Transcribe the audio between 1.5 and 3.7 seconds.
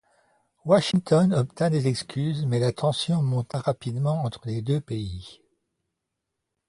des excuses mais la tension monta